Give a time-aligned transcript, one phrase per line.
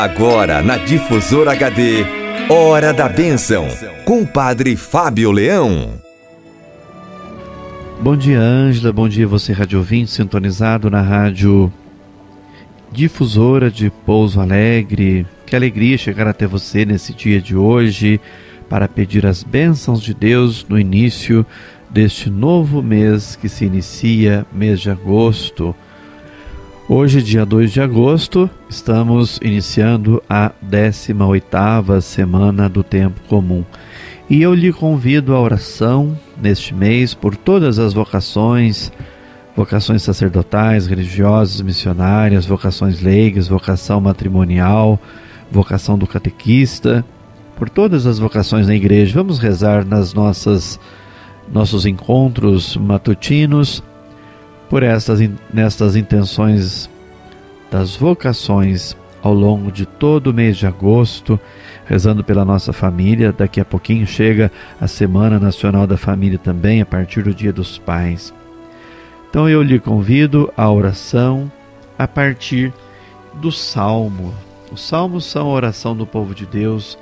[0.00, 2.06] Agora na Difusora HD,
[2.48, 3.66] Hora da Bênção,
[4.04, 5.94] com o Padre Fábio Leão.
[8.00, 8.92] Bom dia, Ângela.
[8.92, 11.72] Bom dia, você, rádio ouvinte, sintonizado na rádio
[12.92, 15.26] Difusora de Pouso Alegre.
[15.44, 18.20] Que alegria chegar até você nesse dia de hoje
[18.68, 21.44] para pedir as bênçãos de Deus no início
[21.90, 25.74] deste novo mês que se inicia, mês de agosto.
[26.90, 33.62] Hoje, dia 2 de agosto, estamos iniciando a 18ª semana do tempo comum.
[34.28, 38.90] E eu lhe convido à oração neste mês por todas as vocações,
[39.54, 44.98] vocações sacerdotais, religiosas, missionárias, vocações leigas, vocação matrimonial,
[45.52, 47.04] vocação do catequista,
[47.58, 49.12] por todas as vocações na igreja.
[49.12, 50.80] Vamos rezar nas nossas
[51.52, 53.82] nossos encontros matutinos
[54.68, 55.20] por estas,
[55.52, 56.88] nestas intenções
[57.70, 61.38] das vocações ao longo de todo o mês de agosto,
[61.86, 63.32] rezando pela nossa família.
[63.32, 67.78] Daqui a pouquinho chega a Semana Nacional da Família também, a partir do Dia dos
[67.78, 68.32] Pais.
[69.28, 71.50] Então eu lhe convido à oração
[71.98, 72.72] a partir
[73.34, 74.34] do Salmo.
[74.72, 76.98] Os salmos são a oração do povo de Deus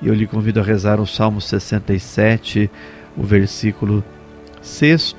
[0.00, 2.70] e eu lhe convido a rezar o Salmo 67,
[3.16, 4.02] o versículo
[4.60, 5.14] 6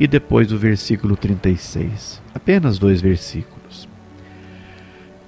[0.00, 2.22] e depois o versículo 36.
[2.34, 3.86] Apenas dois versículos.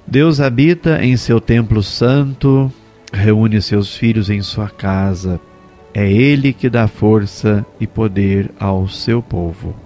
[0.06, 2.72] Deus habita em seu templo santo,
[3.12, 5.38] reúne seus filhos em sua casa.
[5.92, 9.76] É Ele que dá força e poder ao seu povo.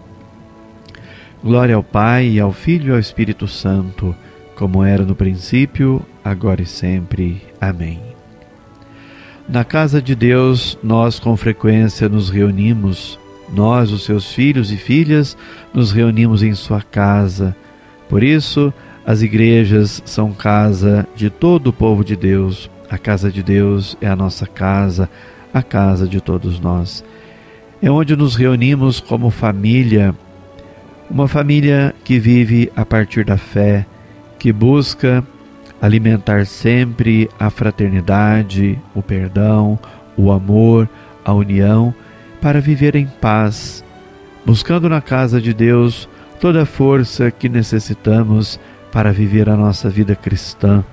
[1.43, 4.15] Glória ao Pai, e ao Filho e ao Espírito Santo,
[4.55, 7.43] como era no princípio, agora e sempre.
[7.61, 8.01] Amém.
[9.49, 13.19] Na casa de Deus, nós com frequência nos reunimos
[13.53, 15.37] nós, os seus filhos e filhas,
[15.73, 17.55] nos reunimos em sua casa.
[18.09, 18.73] Por isso,
[19.05, 22.71] as igrejas são casa de todo o povo de Deus.
[22.91, 25.09] A casa de Deus é a nossa casa,
[25.53, 27.05] a casa de todos nós.
[27.81, 30.15] É onde nos reunimos como família,
[31.11, 33.87] uma família que vive a partir da fé,
[34.39, 35.25] que busca
[35.81, 39.79] alimentar sempre a fraternidade, o perdão,
[40.17, 40.89] o amor,
[41.25, 41.95] a união
[42.47, 43.85] para viver em paz,
[44.45, 46.09] buscando na casa de Deus
[46.41, 48.61] toda a força que necessitamos
[48.93, 50.85] para viver a nossa vida cristã.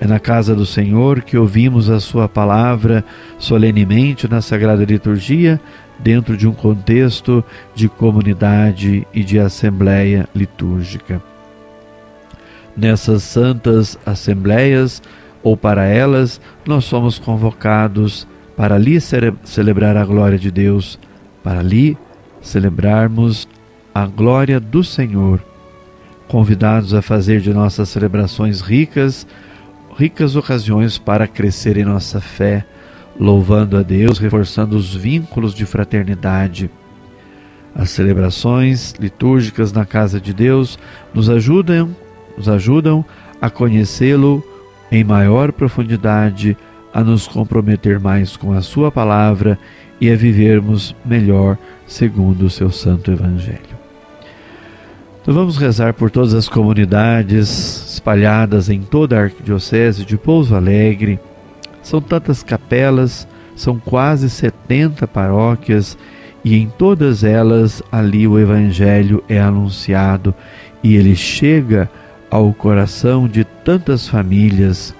[0.00, 3.04] É na casa do Senhor que ouvimos a Sua palavra
[3.38, 5.60] solenemente na Sagrada Liturgia,
[5.98, 7.44] dentro de um contexto
[7.74, 11.20] de comunidade e de assembleia litúrgica.
[12.74, 15.02] Nessas santas assembleias,
[15.42, 18.26] ou para elas, nós somos convocados
[18.58, 18.98] para ali
[19.44, 20.98] celebrar a glória de Deus,
[21.44, 21.96] para ali
[22.42, 23.46] celebrarmos
[23.94, 25.40] a glória do Senhor,
[26.26, 29.28] convidados a fazer de nossas celebrações ricas,
[29.96, 32.66] ricas ocasiões para crescer em nossa fé,
[33.18, 36.68] louvando a Deus, reforçando os vínculos de fraternidade.
[37.76, 40.76] As celebrações litúrgicas na casa de Deus
[41.14, 41.94] nos ajudam,
[42.36, 43.04] nos ajudam
[43.40, 44.42] a conhecê-lo
[44.90, 46.56] em maior profundidade,
[46.92, 49.58] a nos comprometer mais com a Sua palavra
[50.00, 53.78] e a vivermos melhor segundo o seu Santo Evangelho.
[55.20, 61.18] Então vamos rezar por todas as comunidades espalhadas em toda a Arquidiocese de Pouso Alegre.
[61.82, 65.98] São tantas capelas, são quase 70 paróquias
[66.44, 70.34] e em todas elas ali o Evangelho é anunciado
[70.82, 71.90] e ele chega
[72.30, 74.94] ao coração de tantas famílias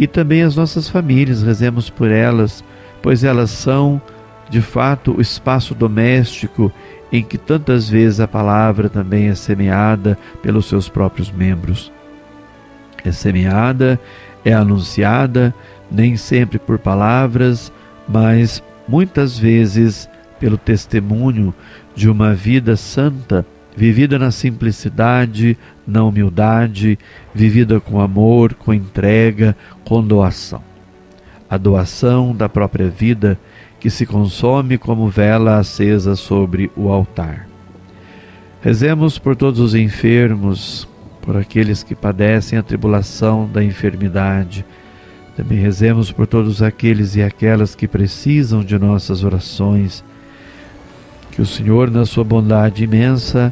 [0.00, 2.64] e também as nossas famílias, rezemos por elas,
[3.02, 4.00] pois elas são,
[4.48, 6.72] de fato, o espaço doméstico
[7.12, 11.92] em que tantas vezes a palavra também é semeada pelos seus próprios membros.
[13.04, 14.00] É semeada,
[14.42, 15.54] é anunciada,
[15.90, 17.70] nem sempre por palavras,
[18.08, 20.08] mas muitas vezes
[20.38, 21.52] pelo testemunho
[21.94, 23.44] de uma vida santa
[23.76, 26.98] vivida na simplicidade, na humildade,
[27.34, 30.62] vivida com amor, com entrega, com doação.
[31.48, 33.38] A doação da própria vida
[33.80, 37.48] que se consome como vela acesa sobre o altar.
[38.60, 40.86] Rezemos por todos os enfermos,
[41.22, 44.66] por aqueles que padecem a tribulação da enfermidade.
[45.34, 50.04] Também rezemos por todos aqueles e aquelas que precisam de nossas orações.
[51.40, 53.50] Que o Senhor, na sua bondade imensa,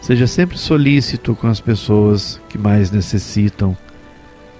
[0.00, 3.76] Seja sempre solícito com as pessoas que mais necessitam.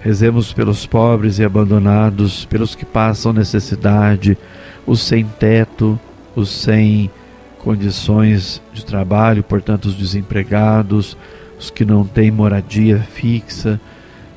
[0.01, 4.37] Rezemos pelos pobres e abandonados, pelos que passam necessidade,
[4.85, 5.99] os sem teto,
[6.35, 7.09] os sem
[7.57, 11.17] condições de trabalho, portanto, os desempregados,
[11.59, 13.81] os que não têm moradia fixa.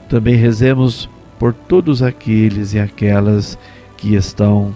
[0.08, 1.06] Também rezemos
[1.38, 3.58] por todos aqueles e aquelas
[3.98, 4.74] que estão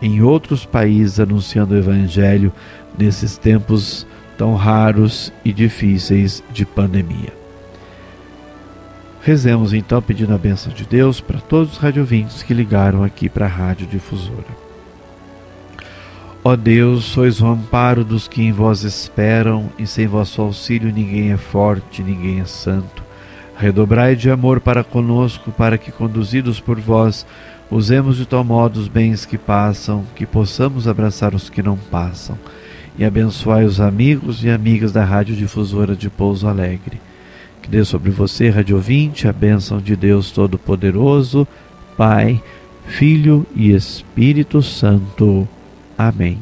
[0.00, 2.52] em outros países anunciando o Evangelho
[2.96, 4.06] nesses tempos
[4.36, 7.32] tão raros e difíceis de pandemia.
[9.20, 13.46] Rezemos então pedindo a bênção de Deus para todos os radiovintes que ligaram aqui para
[13.46, 14.68] a Rádio Difusora.
[16.44, 21.32] Ó Deus, sois o amparo dos que em vós esperam, e sem vosso auxílio ninguém
[21.32, 23.02] é forte, ninguém é santo.
[23.58, 27.26] Redobrai de amor para conosco, para que, conduzidos por vós,
[27.70, 32.38] usemos de tal modo os bens que passam, que possamos abraçar os que não passam,
[32.98, 37.00] e abençoai os amigos e amigas da Rádio Difusora de Pouso Alegre.
[37.62, 41.46] Que dê sobre você, Rádio Ouvinte, a bênção de Deus Todo-Poderoso,
[41.96, 42.42] Pai,
[42.86, 45.46] Filho e Espírito Santo.
[45.96, 46.38] Amém.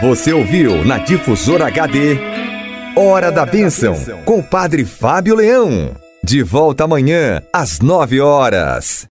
[0.00, 2.18] Você ouviu na Difusora HD
[2.96, 5.96] Hora da Bênção com o Padre Fábio Leão.
[6.22, 9.02] De volta amanhã às nove horas.